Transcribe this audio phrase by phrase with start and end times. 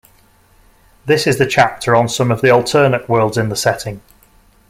[1.05, 4.01] This is the chapter on some of the alternate worlds in the setting.